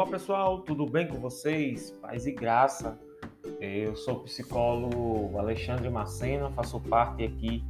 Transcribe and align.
Olá 0.00 0.08
pessoal, 0.08 0.60
tudo 0.60 0.86
bem 0.86 1.06
com 1.06 1.20
vocês? 1.20 1.90
Paz 2.00 2.24
e 2.26 2.32
graça. 2.32 2.98
Eu 3.60 3.94
sou 3.94 4.14
o 4.14 4.20
psicólogo 4.20 5.38
Alexandre 5.38 5.90
Macena, 5.90 6.50
faço 6.52 6.80
parte 6.80 7.22
aqui 7.22 7.62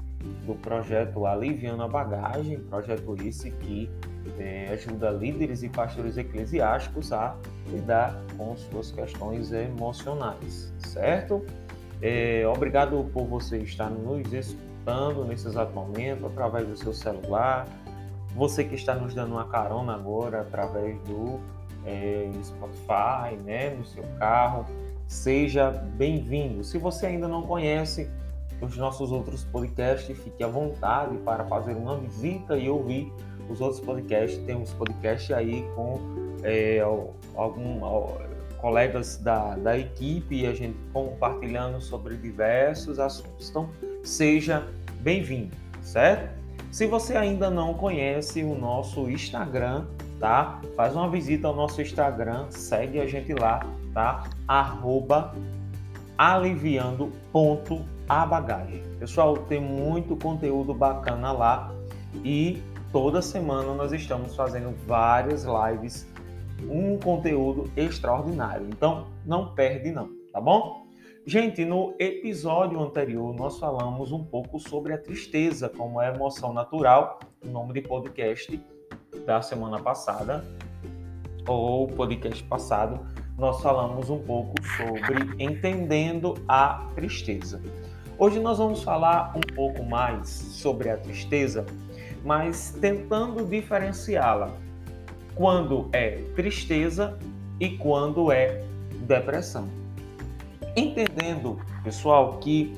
do 0.46 0.54
projeto 0.54 1.26
Aliviando 1.26 1.82
a 1.82 1.88
Bagagem, 1.88 2.60
projeto 2.60 3.16
esse 3.24 3.50
que 3.50 3.90
é, 4.38 4.68
ajuda 4.68 5.10
líderes 5.10 5.64
e 5.64 5.68
pastores 5.68 6.16
eclesiásticos 6.16 7.12
a 7.12 7.36
lidar 7.66 8.14
com 8.38 8.56
suas 8.56 8.92
questões 8.92 9.50
emocionais, 9.50 10.72
certo? 10.78 11.44
É, 12.00 12.46
obrigado 12.46 13.10
por 13.12 13.26
você 13.26 13.58
estar 13.58 13.90
nos 13.90 14.32
escutando 14.32 15.24
nesse 15.24 15.48
exato 15.48 15.72
momento 15.72 16.26
através 16.26 16.68
do 16.68 16.76
seu 16.76 16.94
celular, 16.94 17.66
você 18.36 18.62
que 18.62 18.76
está 18.76 18.94
nos 18.94 19.14
dando 19.14 19.32
uma 19.32 19.48
carona 19.48 19.94
agora 19.94 20.42
através 20.42 20.96
do 21.00 21.40
é, 21.84 22.30
Spotify, 22.42 23.36
né, 23.44 23.70
no 23.70 23.84
seu 23.84 24.04
carro, 24.18 24.66
seja 25.06 25.70
bem-vindo. 25.70 26.62
Se 26.64 26.78
você 26.78 27.06
ainda 27.06 27.26
não 27.26 27.42
conhece 27.42 28.08
os 28.60 28.76
nossos 28.76 29.10
outros 29.10 29.44
podcasts, 29.44 30.16
fique 30.18 30.44
à 30.44 30.48
vontade 30.48 31.16
para 31.18 31.44
fazer 31.46 31.74
uma 31.74 31.96
visita 31.96 32.56
e 32.56 32.68
ouvir 32.68 33.12
os 33.48 33.60
outros 33.60 33.80
podcasts. 33.80 34.38
Temos 34.44 34.72
podcast 34.74 35.32
aí 35.32 35.64
com 35.74 35.98
é, 36.42 36.80
algum 37.34 37.80
colegas 38.58 39.16
da, 39.16 39.56
da 39.56 39.78
equipe 39.78 40.42
e 40.42 40.46
a 40.46 40.52
gente 40.52 40.76
compartilhando 40.92 41.80
sobre 41.80 42.16
diversos 42.16 42.98
assuntos. 42.98 43.48
Então, 43.48 43.70
seja 44.04 44.66
bem-vindo, 45.00 45.56
certo? 45.82 46.30
Se 46.70 46.86
você 46.86 47.16
ainda 47.16 47.50
não 47.50 47.74
conhece 47.74 48.44
o 48.44 48.54
nosso 48.54 49.10
Instagram, 49.10 49.86
tá? 50.20 50.60
Faz 50.76 50.94
uma 50.94 51.08
visita 51.08 51.48
ao 51.48 51.56
nosso 51.56 51.82
Instagram, 51.82 52.46
segue 52.50 53.00
a 53.00 53.06
gente 53.06 53.32
lá, 53.32 53.66
tá? 53.94 54.28
Arroba 54.46 55.34
aliviando.abagagem. 56.16 58.82
Pessoal, 58.98 59.38
tem 59.38 59.60
muito 59.60 60.16
conteúdo 60.16 60.72
bacana 60.74 61.32
lá 61.32 61.74
e 62.22 62.62
toda 62.92 63.22
semana 63.22 63.72
nós 63.72 63.92
estamos 63.92 64.36
fazendo 64.36 64.76
várias 64.86 65.44
lives, 65.44 66.06
um 66.68 66.98
conteúdo 66.98 67.70
extraordinário. 67.74 68.68
Então, 68.68 69.06
não 69.24 69.54
perde 69.54 69.90
não, 69.90 70.10
tá 70.30 70.38
bom? 70.40 70.86
Gente, 71.24 71.64
no 71.64 71.94
episódio 71.98 72.78
anterior 72.80 73.34
nós 73.34 73.58
falamos 73.58 74.12
um 74.12 74.22
pouco 74.24 74.58
sobre 74.58 74.92
a 74.92 74.98
tristeza 74.98 75.70
como 75.70 75.98
a 75.98 76.08
emoção 76.08 76.52
natural, 76.52 77.18
o 77.42 77.48
nome 77.48 77.72
de 77.74 77.80
podcast 77.82 78.60
da 79.26 79.42
semana 79.42 79.78
passada, 79.78 80.44
ou 81.46 81.86
podcast 81.88 82.42
passado, 82.44 83.00
nós 83.36 83.60
falamos 83.62 84.10
um 84.10 84.18
pouco 84.18 84.54
sobre 84.76 85.42
entendendo 85.42 86.34
a 86.46 86.86
tristeza. 86.94 87.60
Hoje 88.18 88.38
nós 88.38 88.58
vamos 88.58 88.82
falar 88.82 89.32
um 89.34 89.54
pouco 89.54 89.82
mais 89.82 90.28
sobre 90.28 90.90
a 90.90 90.96
tristeza, 90.96 91.64
mas 92.24 92.76
tentando 92.80 93.44
diferenciá-la 93.46 94.50
quando 95.34 95.88
é 95.92 96.22
tristeza 96.36 97.18
e 97.58 97.78
quando 97.78 98.30
é 98.30 98.62
depressão. 99.06 99.68
Entendendo, 100.76 101.58
pessoal, 101.82 102.38
que 102.38 102.76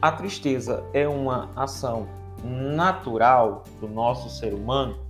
a 0.00 0.12
tristeza 0.12 0.84
é 0.92 1.08
uma 1.08 1.50
ação 1.56 2.06
natural 2.44 3.64
do 3.80 3.88
nosso 3.88 4.30
ser 4.30 4.54
humano, 4.54 5.05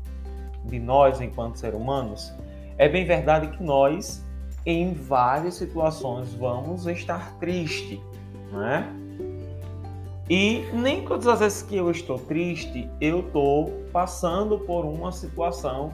de 0.67 0.79
nós 0.79 1.21
enquanto 1.21 1.57
seres 1.57 1.79
humanos, 1.79 2.33
é 2.79 2.89
bem 2.89 3.05
verdade 3.05 3.49
que 3.57 3.63
nós, 3.63 4.25
em 4.65 4.93
várias 4.93 5.55
situações, 5.55 6.35
vamos 6.35 6.87
estar 6.87 7.39
triste, 7.39 8.01
né? 8.53 8.87
E 10.29 10.65
nem 10.73 11.05
todas 11.05 11.29
as 11.29 11.39
vezes 11.39 11.63
que 11.63 11.77
eu 11.77 11.91
estou 11.91 12.19
triste, 12.19 12.91
eu 13.01 13.21
estou 13.21 13.85
passando 13.93 14.59
por 14.59 14.85
uma 14.85 15.13
situação 15.13 15.93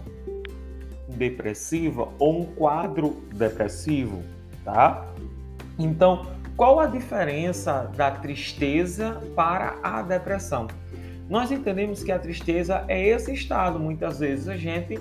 depressiva 1.09 2.09
ou 2.19 2.41
um 2.41 2.47
quadro 2.47 3.22
depressivo, 3.34 4.22
tá? 4.65 5.06
Então, 5.78 6.27
qual 6.56 6.81
a 6.81 6.87
diferença 6.87 7.91
da 7.94 8.10
tristeza 8.10 9.21
para 9.37 9.77
a 9.83 10.03
depressão? 10.03 10.66
Nós 11.32 11.50
entendemos 11.50 12.04
que 12.04 12.12
a 12.12 12.19
tristeza 12.19 12.84
é 12.88 13.09
esse 13.09 13.32
estado. 13.32 13.81
Muitas 13.81 14.19
vezes 14.19 14.50
a 14.50 14.56
gente 14.59 15.00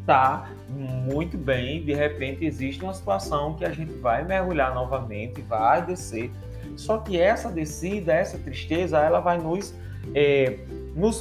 está 0.00 0.48
muito 0.70 1.36
bem, 1.36 1.84
de 1.84 1.92
repente 1.92 2.46
existe 2.46 2.82
uma 2.82 2.94
situação 2.94 3.52
que 3.52 3.62
a 3.62 3.70
gente 3.70 3.92
vai 3.98 4.24
mergulhar 4.24 4.74
novamente, 4.74 5.42
vai 5.42 5.84
descer. 5.84 6.30
Só 6.76 6.96
que 6.96 7.20
essa 7.20 7.50
descida, 7.50 8.14
essa 8.14 8.38
tristeza, 8.38 8.98
ela 8.98 9.20
vai 9.20 9.36
nos, 9.36 9.74
é, 10.14 10.60
nos, 10.94 11.20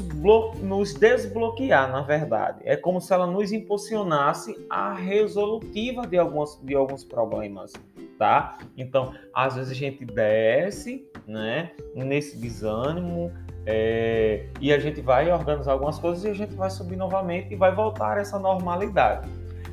nos 0.61 0.93
desbloquear, 0.93 1.91
na 1.91 2.03
verdade. 2.03 2.59
É 2.63 2.77
como 2.77 3.01
se 3.01 3.13
ela 3.13 3.27
nos 3.27 3.51
impulsionasse 3.51 4.55
a 4.69 4.93
resolutiva 4.93 6.07
de, 6.07 6.17
algumas, 6.17 6.57
de 6.63 6.73
alguns 6.73 7.03
problemas 7.03 7.73
tá? 8.17 8.57
Então, 8.77 9.13
às 9.33 9.55
vezes 9.55 9.71
a 9.71 9.75
gente 9.75 10.05
desce, 10.05 11.05
né, 11.27 11.71
nesse 11.93 12.37
desânimo, 12.37 13.31
é, 13.65 14.45
e 14.61 14.71
a 14.71 14.79
gente 14.79 15.01
vai 15.01 15.31
organizar 15.31 15.71
algumas 15.71 15.97
coisas 15.97 16.23
e 16.23 16.29
a 16.29 16.33
gente 16.33 16.53
vai 16.53 16.69
subir 16.69 16.95
novamente 16.95 17.51
e 17.51 17.55
vai 17.55 17.73
voltar 17.73 18.17
a 18.17 18.21
essa 18.21 18.37
normalidade. 18.37 19.27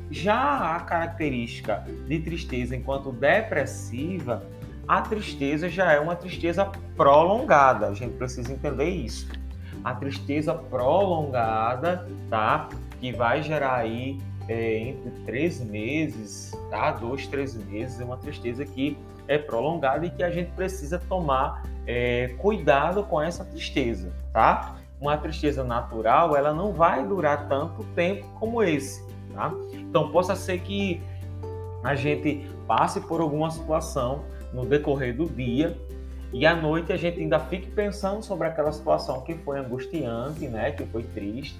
Já 0.09 0.75
a 0.75 0.79
característica 0.79 1.85
de 2.07 2.19
tristeza 2.19 2.75
enquanto 2.75 3.11
depressiva, 3.11 4.43
a 4.87 5.01
tristeza 5.01 5.69
já 5.69 5.91
é 5.91 5.99
uma 5.99 6.15
tristeza 6.15 6.69
prolongada. 6.95 7.87
A 7.87 7.93
gente 7.93 8.15
precisa 8.15 8.51
entender 8.51 8.89
isso. 8.89 9.27
A 9.83 9.93
tristeza 9.93 10.53
prolongada, 10.53 12.07
tá? 12.29 12.69
Que 12.99 13.11
vai 13.11 13.41
gerar 13.41 13.75
aí 13.75 14.19
é, 14.47 14.77
entre 14.79 15.11
três 15.25 15.59
meses, 15.61 16.51
tá? 16.69 16.91
Dois, 16.91 17.27
três 17.27 17.55
meses, 17.55 17.99
é 17.99 18.05
uma 18.05 18.17
tristeza 18.17 18.65
que 18.65 18.97
é 19.27 19.37
prolongada 19.37 20.05
e 20.05 20.09
que 20.09 20.23
a 20.23 20.29
gente 20.29 20.51
precisa 20.51 20.99
tomar 20.99 21.63
é, 21.85 22.35
cuidado 22.37 23.03
com 23.03 23.21
essa 23.21 23.43
tristeza, 23.43 24.11
tá? 24.31 24.75
Uma 24.99 25.17
tristeza 25.17 25.63
natural, 25.63 26.35
ela 26.35 26.53
não 26.53 26.71
vai 26.71 27.05
durar 27.05 27.47
tanto 27.47 27.83
tempo 27.95 28.25
como 28.39 28.63
esse, 28.63 29.03
tá? 29.33 29.53
Então, 29.73 30.09
possa 30.11 30.35
ser 30.35 30.59
que 30.59 31.01
a 31.83 31.95
gente 31.95 32.49
passe 32.65 33.01
por 33.01 33.19
alguma 33.19 33.51
situação 33.51 34.23
no 34.53 34.65
decorrer 34.65 35.15
do 35.15 35.25
dia 35.25 35.77
e 36.31 36.45
à 36.45 36.55
noite 36.55 36.93
a 36.93 36.97
gente 36.97 37.19
ainda 37.19 37.39
fique 37.39 37.69
pensando 37.71 38.23
sobre 38.23 38.47
aquela 38.47 38.71
situação 38.71 39.21
que 39.21 39.33
foi 39.35 39.59
angustiante, 39.59 40.47
né? 40.47 40.71
Que 40.71 40.85
foi 40.85 41.03
triste 41.03 41.59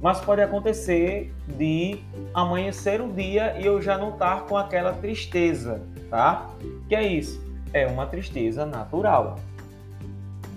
mas 0.00 0.20
pode 0.20 0.42
acontecer 0.42 1.32
de 1.48 1.98
amanhecer 2.34 3.00
um 3.00 3.10
dia 3.12 3.56
e 3.58 3.64
eu 3.64 3.80
já 3.80 3.96
não 3.96 4.10
estar 4.10 4.42
com 4.42 4.56
aquela 4.56 4.92
tristeza, 4.92 5.82
tá? 6.10 6.50
Que 6.88 6.94
é 6.94 7.06
isso? 7.06 7.40
É 7.72 7.86
uma 7.86 8.06
tristeza 8.06 8.64
natural. 8.64 9.38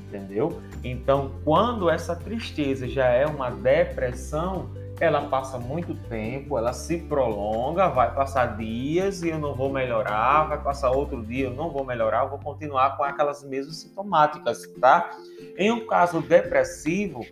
Entendeu? 0.08 0.62
Então, 0.84 1.32
quando 1.44 1.90
essa 1.90 2.16
tristeza 2.16 2.88
já 2.88 3.06
é 3.06 3.26
uma 3.26 3.52
depressão, 3.52 4.70
ela 5.00 5.22
passa 5.30 5.58
muito 5.58 5.94
tempo, 6.10 6.58
ela 6.58 6.74
se 6.74 6.98
prolonga, 6.98 7.88
vai 7.88 8.14
passar 8.14 8.58
dias 8.58 9.24
e 9.24 9.30
eu 9.30 9.40
não 9.40 9.56
vou 9.56 9.72
melhorar, 9.72 10.46
vai 10.46 10.62
passar 10.62 10.92
outro 10.92 11.26
dia 11.26 11.46
eu 11.46 11.54
não 11.54 11.70
vou 11.70 11.86
melhorar, 11.86 12.24
eu 12.24 12.30
vou 12.30 12.40
continuar 12.40 12.98
com 12.98 13.04
aquelas 13.04 13.44
mesmas 13.44 13.78
sintomáticas, 13.78 14.68
tá? 14.82 15.12
Em 15.58 15.72
um 15.72 15.88
caso 15.88 16.22
depressivo, 16.22 17.26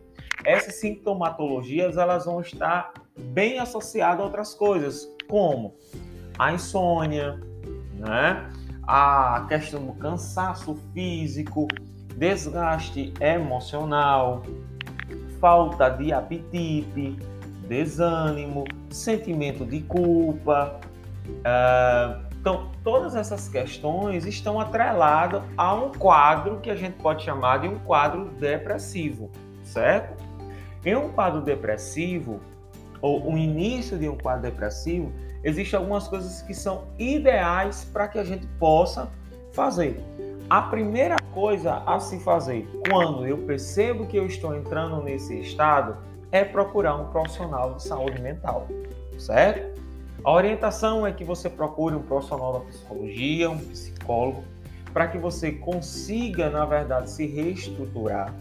essas 0.46 0.76
sintomatologias 0.76 1.98
elas 1.98 2.26
vão 2.26 2.40
estar 2.40 2.94
bem 3.18 3.60
associadas 3.60 4.22
a 4.22 4.24
outras 4.24 4.54
coisas, 4.54 5.10
como 5.28 5.76
a 6.40 6.54
insônia, 6.54 7.42
né? 7.96 8.50
A 8.88 9.46
questão 9.50 9.86
do 9.86 9.94
cansaço 9.94 10.76
físico, 10.94 11.68
desgaste 12.16 13.14
emocional, 13.20 14.44
falta 15.42 15.90
de 15.90 16.14
apetite, 16.14 17.18
desânimo, 17.68 18.64
sentimento 18.90 19.66
de 19.66 19.82
culpa. 19.82 20.80
Uh, 21.28 22.26
então, 22.40 22.70
todas 22.82 23.14
essas 23.14 23.50
questões 23.50 24.26
estão 24.26 24.58
atreladas 24.58 25.44
a 25.58 25.74
um 25.76 25.92
quadro 25.92 26.62
que 26.62 26.70
a 26.70 26.76
gente 26.76 26.94
pode 26.94 27.26
chamar 27.26 27.60
de 27.60 27.68
um 27.68 27.78
quadro 27.80 28.30
depressivo, 28.40 29.30
certo? 29.64 30.24
Em 30.86 30.96
um 30.96 31.10
quadro 31.10 31.42
depressivo, 31.42 32.40
ou 33.02 33.34
o 33.34 33.38
início 33.38 33.98
de 33.98 34.08
um 34.08 34.18
quadro 34.18 34.44
depressivo, 34.44 35.12
existem 35.48 35.80
algumas 35.80 36.10
coisas 36.10 36.42
que 36.42 36.54
são 36.54 36.84
ideais 37.00 37.86
para 37.86 38.10
que 38.10 38.20
a 38.20 38.24
gente 38.24 38.46
possa 38.60 39.10
fazer. 39.54 40.04
A 40.50 40.62
primeira 40.62 41.16
coisa 41.34 41.82
a 41.86 42.00
se 42.00 42.20
fazer 42.20 42.68
quando 42.90 43.26
eu 43.26 43.38
percebo 43.38 44.06
que 44.06 44.18
eu 44.18 44.26
estou 44.26 44.54
entrando 44.54 45.02
nesse 45.02 45.40
estado 45.40 45.98
é 46.34 46.44
procurar 46.44 46.96
um 46.96 47.06
profissional 47.12 47.76
de 47.76 47.84
saúde 47.84 48.22
mental, 48.22 48.68
certo? 49.18 49.82
A 50.22 50.32
orientação 50.34 51.08
é 51.08 51.14
que 51.14 51.24
você 51.24 51.50
procure 51.50 51.96
um 51.96 52.02
profissional 52.02 52.54
da 52.54 52.60
psicologia, 52.60 53.50
um 53.50 53.58
psicólogo, 53.58 54.44
para 54.92 55.08
que 55.08 55.18
você 55.18 55.52
consiga, 55.54 56.50
na 56.50 56.66
verdade, 56.66 57.10
se 57.10 57.26
reestruturar, 57.26 58.34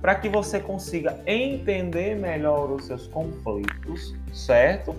para 0.00 0.16
que 0.16 0.28
você 0.28 0.58
consiga 0.58 1.20
entender 1.24 2.16
melhor 2.16 2.70
os 2.72 2.86
seus 2.86 3.06
conflitos, 3.06 4.14
certo? 4.32 4.96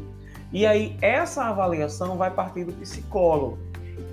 E 0.52 0.66
aí 0.66 0.98
essa 1.02 1.46
avaliação 1.46 2.18
vai 2.18 2.32
partir 2.32 2.64
do 2.64 2.74
psicólogo. 2.74 3.60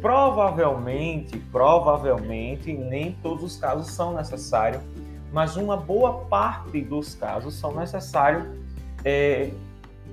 Provavelmente, 0.00 1.38
provavelmente, 1.50 2.72
nem 2.72 3.12
todos 3.22 3.42
os 3.42 3.56
casos 3.56 3.88
são 3.88 4.14
necessários, 4.14 4.82
mas 5.32 5.56
uma 5.56 5.76
boa 5.76 6.24
parte 6.26 6.80
dos 6.82 7.14
casos 7.14 7.54
são 7.54 7.74
necessários, 7.74 8.46
é, 9.04 9.50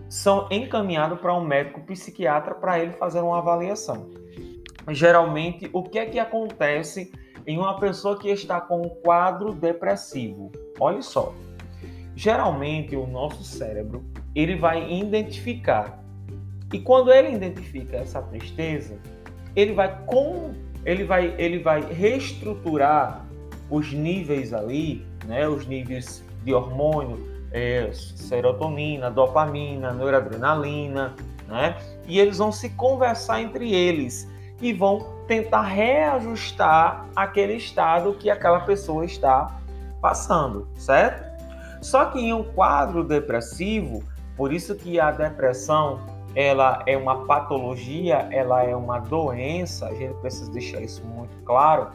são 0.07 0.47
encaminhados 0.49 1.19
para 1.19 1.33
um 1.33 1.43
médico 1.43 1.81
psiquiatra 1.81 2.55
para 2.55 2.79
ele 2.79 2.93
fazer 2.93 3.19
uma 3.19 3.39
avaliação. 3.39 4.09
Geralmente, 4.89 5.69
o 5.73 5.83
que 5.83 5.99
é 5.99 6.05
que 6.05 6.19
acontece 6.19 7.11
em 7.45 7.57
uma 7.57 7.77
pessoa 7.79 8.17
que 8.17 8.29
está 8.29 8.61
com 8.61 8.81
um 8.81 8.89
quadro 8.89 9.53
depressivo? 9.53 10.51
Olha 10.79 11.01
só, 11.01 11.33
geralmente 12.15 12.95
o 12.95 13.05
nosso 13.05 13.43
cérebro 13.43 14.03
ele 14.35 14.55
vai 14.55 14.91
identificar 14.91 16.02
e 16.73 16.79
quando 16.79 17.13
ele 17.13 17.31
identifica 17.31 17.97
essa 17.97 18.21
tristeza, 18.23 18.97
ele 19.55 19.73
vai 19.73 19.95
com 20.05 20.51
ele 20.83 21.03
vai 21.03 21.33
ele 21.37 21.59
vai 21.59 21.81
reestruturar 21.81 23.23
os 23.69 23.93
níveis 23.93 24.53
ali, 24.53 25.05
né, 25.25 25.47
os 25.47 25.65
níveis 25.65 26.23
de 26.43 26.53
hormônio, 26.53 27.25
é, 27.51 27.89
serotonina, 27.93 29.09
dopamina, 29.09 29.93
noradrenalina, 29.93 31.15
né? 31.47 31.77
E 32.07 32.19
eles 32.19 32.39
vão 32.39 32.51
se 32.51 32.71
conversar 32.71 33.41
entre 33.41 33.71
eles 33.73 34.27
e 34.59 34.73
vão 34.73 35.23
tentar 35.27 35.61
reajustar 35.61 37.07
aquele 37.15 37.53
estado 37.53 38.13
que 38.13 38.29
aquela 38.29 38.61
pessoa 38.61 39.05
está 39.05 39.59
passando, 40.01 40.67
certo? 40.75 41.31
Só 41.81 42.05
que 42.05 42.19
em 42.19 42.33
um 42.33 42.43
quadro 42.43 43.03
depressivo, 43.03 44.03
por 44.35 44.51
isso 44.51 44.75
que 44.75 44.99
a 44.99 45.11
depressão 45.11 45.99
ela 46.35 46.83
é 46.85 46.97
uma 46.97 47.25
patologia, 47.25 48.27
ela 48.31 48.63
é 48.63 48.75
uma 48.75 48.99
doença, 48.99 49.87
a 49.87 49.93
gente 49.93 50.13
precisa 50.15 50.51
deixar 50.51 50.81
isso 50.81 51.03
muito 51.05 51.35
claro, 51.45 51.91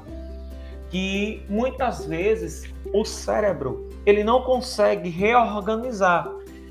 que 0.90 1.42
muitas 1.48 2.06
vezes 2.06 2.72
o 2.92 3.04
cérebro 3.04 3.88
ele 4.06 4.24
não 4.24 4.42
consegue 4.42 5.08
reorganizar. 5.08 6.30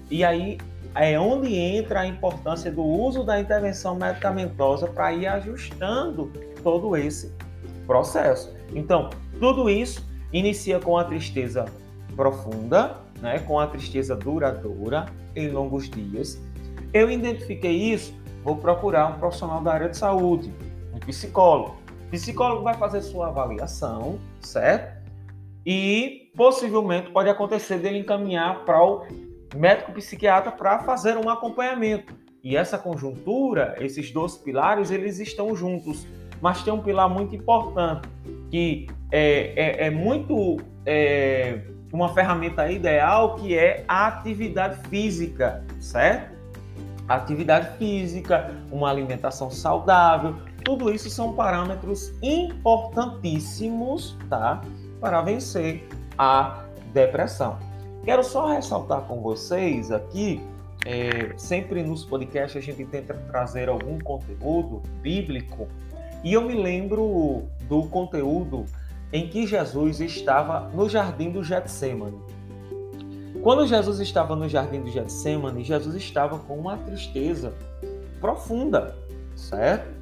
E 0.10 0.24
aí 0.24 0.58
é 0.96 1.20
onde 1.20 1.54
entra 1.56 2.02
a 2.02 2.08
importância 2.08 2.72
do 2.72 2.84
uso 2.84 3.24
da 3.24 3.40
intervenção 3.40 3.96
medicamentosa 3.96 4.88
para 4.88 5.14
ir 5.14 5.28
ajustando 5.28 6.32
todo 6.64 6.96
esse 6.96 7.32
processo. 7.86 8.56
Então, 8.74 9.10
tudo 9.40 9.70
isso 9.70 10.06
inicia 10.34 10.80
com 10.80 10.98
a 10.98 11.04
tristeza 11.04 11.66
profunda, 12.16 12.98
né, 13.22 13.40
com 13.40 13.60
a 13.60 13.68
tristeza 13.68 14.16
duradoura 14.16 15.06
em 15.36 15.50
longos 15.50 15.90
dias, 15.90 16.42
eu 16.94 17.10
identifiquei 17.10 17.72
isso, 17.72 18.14
vou 18.44 18.56
procurar 18.56 19.08
um 19.08 19.20
profissional 19.20 19.62
da 19.62 19.74
área 19.74 19.90
de 19.90 19.98
saúde, 19.98 20.52
um 20.94 21.00
psicólogo. 21.00 21.78
O 22.08 22.10
psicólogo 22.12 22.64
vai 22.64 22.74
fazer 22.74 23.02
sua 23.02 23.28
avaliação, 23.28 24.20
certo? 24.40 24.98
E 25.66 26.32
possivelmente 26.36 27.12
pode 27.12 27.30
acontecer 27.30 27.78
dele 27.78 28.00
encaminhar 28.00 28.64
para 28.64 28.82
o 28.82 29.06
médico 29.56 29.92
psiquiatra 29.92 30.52
para 30.52 30.80
fazer 30.80 31.18
um 31.18 31.30
acompanhamento. 31.30 32.14
E 32.44 32.56
essa 32.56 32.78
conjuntura, 32.78 33.76
esses 33.80 34.12
dois 34.12 34.38
pilares, 34.38 34.92
eles 34.92 35.20
estão 35.20 35.54
juntos. 35.54 36.08
Mas 36.40 36.64
tem 36.64 36.72
um 36.72 36.82
pilar 36.82 37.10
muito 37.10 37.36
importante, 37.36 38.08
que 38.50 38.88
é, 39.12 39.54
é, 39.56 39.88
é 39.88 39.90
muito 39.90 40.58
é, 40.86 41.60
uma 41.92 42.14
ferramenta 42.14 42.72
ideal, 42.72 43.36
que 43.36 43.58
é 43.58 43.84
a 43.88 44.08
atividade 44.08 44.88
física, 44.88 45.66
certo? 45.80 46.37
Atividade 47.08 47.78
física, 47.78 48.54
uma 48.72 48.90
alimentação 48.90 49.50
saudável, 49.50 50.36
tudo 50.64 50.94
isso 50.94 51.10
são 51.10 51.34
parâmetros 51.34 52.14
importantíssimos, 52.22 54.18
tá? 54.30 54.62
Para 55.00 55.22
vencer 55.22 55.88
a 56.18 56.64
depressão. 56.94 57.58
Quero 58.04 58.24
só 58.24 58.48
ressaltar 58.48 59.02
com 59.02 59.22
vocês 59.22 59.92
aqui, 59.92 60.42
é, 60.86 61.34
sempre 61.38 61.84
nos 61.84 62.06
podcasts 62.06 62.62
a 62.62 62.66
gente 62.66 62.86
tenta 62.86 63.14
trazer 63.14 63.68
algum 63.70 64.00
conteúdo 64.00 64.82
bíblico, 65.02 65.68
e 66.24 66.34
eu 66.34 66.42
me 66.42 66.56
lembro 66.56 67.44
do 67.68 67.84
conteúdo 67.84 68.66
em 69.14 69.28
que 69.28 69.46
Jesus 69.48 70.00
estava 70.02 70.70
no 70.74 70.90
jardim 70.90 71.32
do 71.32 71.44
Getsemane. 71.44 72.20
Quando 73.42 73.66
Jesus 73.66 74.00
estava 74.00 74.36
no 74.36 74.50
jardim 74.50 74.82
do 74.82 74.90
Getsemane, 74.90 75.64
Jesus 75.64 75.96
estava 75.96 76.38
com 76.40 76.56
uma 76.56 76.78
tristeza 76.78 77.54
profunda, 78.20 78.96
certo? 79.36 79.96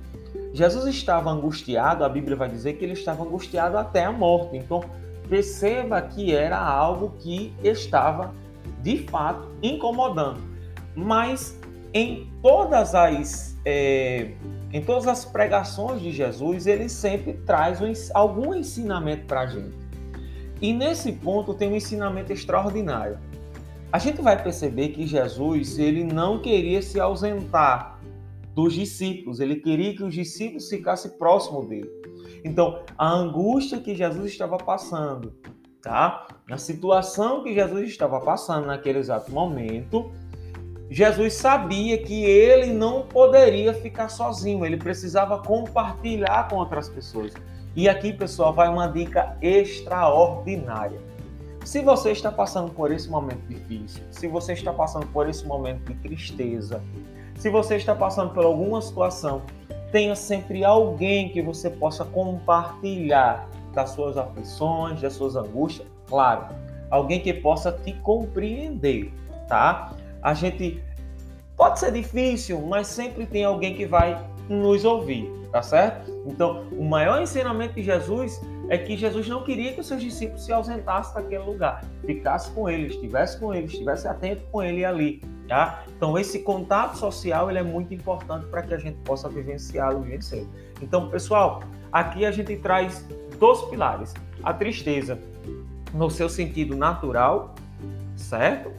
Jesus 0.54 0.86
estava 0.86 1.30
angustiado, 1.30 2.04
a 2.04 2.10
Bíblia 2.10 2.36
vai 2.36 2.50
dizer 2.50 2.74
que 2.74 2.86
ele 2.86 2.94
estava 2.94 3.24
angustiado 3.24 3.78
até 3.78 4.06
a 4.06 4.12
morte. 4.12 4.56
Então, 4.56 4.84
perceba 5.28 6.02
que 6.02 6.34
era 6.34 6.58
algo 6.58 7.14
que 7.20 7.54
estava 7.64 8.34
de 8.82 9.00
fato 9.10 9.50
incomodando. 9.62 10.40
Mas 10.96 11.60
em 11.94 12.32
todas 12.42 12.96
as 12.96 13.58
é, 13.66 14.32
em 14.72 14.82
todas 14.82 15.08
as 15.08 15.26
pregações 15.26 16.02
de 16.02 16.12
Jesus, 16.12 16.68
ele 16.68 16.88
sempre 16.88 17.34
traz 17.46 17.80
algum 18.14 18.54
ensinamento 18.54 19.26
para 19.26 19.42
a 19.42 19.48
gente. 19.48 19.85
E 20.62 20.74
nesse 20.74 21.12
ponto 21.12 21.54
tem 21.54 21.72
um 21.72 21.76
ensinamento 21.76 22.32
extraordinário. 22.32 23.20
A 23.92 24.00
gente 24.00 24.22
vai 24.22 24.42
perceber 24.42 24.90
que 24.90 25.06
Jesus 25.06 25.80
ele 25.80 26.04
não 26.04 26.40
queria 26.40 26.82
se 26.82 27.00
ausentar 27.00 28.00
dos 28.54 28.74
discípulos, 28.74 29.40
ele 29.40 29.58
queria 29.58 29.94
que 29.94 30.04
os 30.04 30.14
discípulos 30.14 30.70
ficassem 30.70 31.12
próximos 31.12 31.68
dele. 31.68 31.90
Então, 32.44 32.80
a 32.98 33.12
angústia 33.12 33.80
que 33.80 33.94
Jesus 33.94 34.32
estava 34.32 34.58
passando, 34.58 35.34
tá? 35.82 36.28
A 36.50 36.58
situação 36.58 37.44
que 37.44 37.54
Jesus 37.54 37.90
estava 37.90 38.20
passando 38.22 38.68
naquele 38.68 39.00
exato 39.00 39.32
momento, 39.32 40.12
Jesus 40.90 41.34
sabia 41.34 41.98
que 41.98 42.24
ele 42.24 42.72
não 42.72 43.02
poderia 43.08 43.74
ficar 43.74 44.08
sozinho, 44.08 44.66
ele 44.66 44.78
precisava 44.78 45.42
compartilhar 45.42 46.48
com 46.48 46.56
outras 46.58 46.88
pessoas. 46.88 47.34
E 47.76 47.90
aqui, 47.90 48.14
pessoal, 48.14 48.54
vai 48.54 48.70
uma 48.70 48.88
dica 48.88 49.36
extraordinária. 49.42 50.98
Se 51.66 51.82
você 51.82 52.12
está 52.12 52.32
passando 52.32 52.72
por 52.72 52.90
esse 52.90 53.10
momento 53.10 53.42
difícil, 53.50 54.02
se 54.12 54.30
você 54.30 54.54
está 54.54 54.72
passando 54.72 55.06
por 55.08 55.28
esse 55.28 55.46
momento 55.46 55.84
de 55.92 55.96
tristeza, 55.96 56.82
se 57.36 57.50
você 57.50 57.76
está 57.76 57.94
passando 57.94 58.34
por 58.34 58.46
alguma 58.46 58.82
situação, 58.82 59.42
tenha 59.92 60.16
sempre 60.16 60.64
alguém 60.64 61.28
que 61.28 61.42
você 61.42 61.70
possa 61.70 62.06
compartilhar 62.06 63.50
das 63.74 63.90
suas 63.90 64.16
aflições, 64.18 65.02
das 65.02 65.12
suas 65.12 65.36
angústias, 65.36 65.86
claro, 66.08 66.46
alguém 66.90 67.20
que 67.20 67.34
possa 67.34 67.74
te 67.74 67.92
compreender, 67.92 69.12
tá? 69.50 69.92
A 70.22 70.34
gente 70.34 70.82
pode 71.58 71.80
ser 71.80 71.92
difícil, 71.92 72.62
mas 72.62 72.88
sempre 72.88 73.26
tem 73.26 73.44
alguém 73.44 73.76
que 73.76 73.86
vai 73.86 74.18
nos 74.50 74.86
ouvir, 74.86 75.32
tá 75.52 75.62
certo? 75.62 76.12
Então, 76.26 76.68
o 76.72 76.84
maior 76.84 77.22
ensinamento 77.22 77.76
de 77.76 77.84
Jesus 77.84 78.42
é 78.70 78.78
que 78.78 78.98
Jesus 78.98 79.28
não 79.28 79.44
queria 79.44 79.74
que 79.74 79.82
os 79.82 79.88
seus 79.88 80.02
discípulos 80.02 80.46
se 80.46 80.52
ausentassem 80.52 81.14
daquele 81.14 81.44
lugar, 81.44 81.84
ficasse 82.06 82.52
com 82.52 82.70
ele, 82.70 82.88
estivesse 82.88 83.40
com 83.40 83.54
ele, 83.54 83.66
estivesse 83.68 84.08
atento 84.08 84.44
com 84.52 84.62
ele 84.62 84.84
ali, 84.84 85.22
tá? 85.48 85.84
Então, 85.96 86.18
esse 86.18 86.40
contato 86.40 86.98
social 86.98 87.50
ele 87.50 87.60
é 87.60 87.64
muito 87.64 87.94
importante 87.94 88.46
para 88.48 88.62
que 88.64 88.74
a 88.74 88.78
gente 88.78 88.98
possa 89.04 89.30
vivenciá-lo 89.30 90.06
e 90.06 90.12
vencer. 90.12 90.48
Então, 90.82 91.10
pessoal, 91.10 91.64
aqui 91.92 92.26
a 92.26 92.32
gente 92.32 92.56
traz 92.58 93.08
dois 93.40 93.62
pilares: 93.64 94.14
a 94.44 94.54
tristeza 94.54 95.20
no 95.94 96.10
seu 96.10 96.28
sentido 96.28 96.76
natural, 96.76 97.56
certo? 98.16 98.72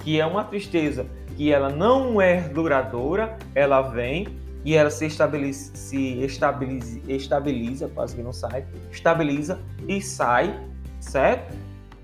Que 0.00 0.20
é 0.20 0.26
uma 0.26 0.44
tristeza 0.44 1.06
que 1.36 1.52
ela 1.52 1.70
não 1.70 2.20
é 2.20 2.40
duradoura, 2.48 3.38
ela 3.54 3.80
vem 3.80 4.26
e 4.64 4.74
ela 4.74 4.90
se 4.90 5.06
estabiliza, 5.06 5.74
se 5.74 6.22
estabiliza, 6.24 7.00
estabiliza, 7.08 7.88
quase 7.88 8.16
que 8.16 8.22
não 8.22 8.32
sai, 8.32 8.66
estabiliza 8.90 9.60
e 9.86 10.00
sai, 10.00 10.58
certo? 11.00 11.54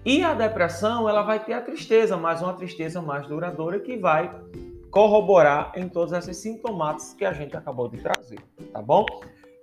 E 0.05 0.23
a 0.23 0.35
depressão, 0.35 1.09
ela 1.09 1.23
vai 1.23 1.43
ter 1.43 1.55
a 1.55 1.63
tristeza, 1.63 2.17
mas 2.17 2.43
uma 2.43 2.53
tristeza 2.53 3.01
mais 3.01 3.27
duradoura 3.27 3.81
que 3.81 3.97
vai 3.97 4.31
corroborar 4.91 5.73
em 5.75 5.89
todos 5.89 6.13
esses 6.13 6.37
sintomas 6.37 7.15
que 7.15 7.25
a 7.25 7.33
gente 7.33 7.57
acabou 7.57 7.89
de 7.89 7.99
trazer, 7.99 8.39
tá 8.73 8.81
bom? 8.81 9.05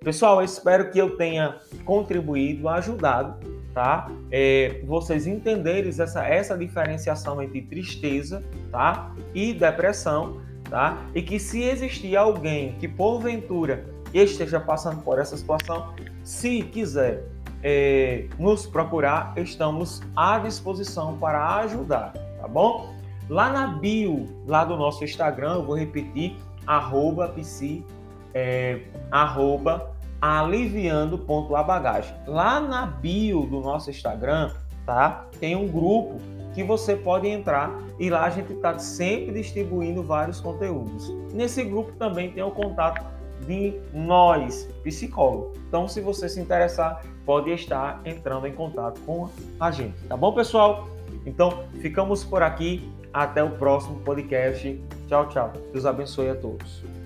Pessoal, 0.04 0.40
eu 0.40 0.46
espero 0.46 0.90
que 0.90 0.98
eu 0.98 1.16
tenha 1.16 1.60
contribuído, 1.86 2.68
ajudado, 2.68 3.40
tá? 3.72 4.10
É, 4.32 4.82
vocês 4.84 5.28
entenderem 5.28 5.90
essa, 5.90 6.26
essa 6.28 6.58
diferenciação 6.58 7.40
entre 7.40 7.62
tristeza, 7.62 8.44
tá? 8.72 9.14
E 9.34 9.54
depressão 9.54 10.42
tá? 10.72 11.06
E 11.14 11.22
que 11.22 11.38
se 11.38 11.62
existir 11.62 12.16
alguém 12.16 12.72
que 12.80 12.88
porventura 12.88 13.86
esteja 14.14 14.60
passando 14.60 15.04
por 15.04 15.20
essa 15.20 15.38
situação, 15.38 15.94
se 16.24 16.64
quiser 16.64 17.28
é, 17.62 18.26
nos 18.40 18.66
procurar, 18.66 19.34
estamos 19.36 20.02
à 20.16 20.40
disposição 20.40 21.18
para 21.18 21.58
ajudar, 21.58 22.14
tá 22.40 22.48
bom? 22.48 22.96
Lá 23.30 23.52
na 23.52 23.68
bio, 23.68 24.26
lá 24.48 24.64
do 24.64 24.76
nosso 24.78 25.04
Instagram, 25.04 25.56
eu 25.56 25.66
vou 25.66 25.78
repetir, 25.78 26.36
arroba 26.66 27.28
psi, 27.28 27.86
é, 28.34 28.82
arroba 29.12 29.92
aliviando.abagagem. 30.22 32.16
Lá 32.28 32.60
na 32.62 32.86
bio 32.86 33.46
do 33.46 33.60
nosso 33.60 33.90
Instagram, 33.90 34.52
tá? 34.86 35.26
Tem 35.40 35.56
um 35.56 35.68
grupo 35.68 36.20
que 36.54 36.64
você 36.64 36.96
pode 36.96 37.28
entrar 37.28 37.78
e 38.00 38.10
lá 38.10 38.26
a 38.26 38.30
gente 38.30 38.54
está 38.54 38.78
sempre 38.78 39.32
distribuindo 39.34 40.04
vários 40.04 40.40
conteúdos. 40.40 41.10
Nesse 41.34 41.64
grupo 41.64 41.92
também 41.94 42.32
tem 42.32 42.44
o 42.44 42.52
contato 42.52 43.06
de 43.46 43.74
nós, 43.94 44.68
psicólogos. 44.84 45.58
Então, 45.68 45.88
se 45.88 46.02
você 46.02 46.30
se 46.30 46.40
interessar, 46.40 47.04
pode 47.26 47.52
estar 47.52 48.02
entrando 48.06 48.48
em 48.48 48.54
contato 48.54 49.00
com 49.02 49.30
a 49.60 49.72
gente. 49.72 49.98
Tá 50.08 50.16
bom, 50.16 50.34
pessoal? 50.34 50.88
Então, 51.26 51.64
ficamos 51.82 52.24
por 52.24 52.42
aqui. 52.44 52.90
Até 53.14 53.44
o 53.44 53.50
próximo 53.50 54.00
podcast. 54.00 54.82
Tchau, 55.08 55.28
tchau. 55.28 55.52
Deus 55.74 55.86
abençoe 55.86 56.30
a 56.30 56.36
todos. 56.36 57.01